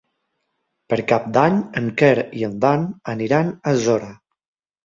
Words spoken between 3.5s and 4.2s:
a Sora.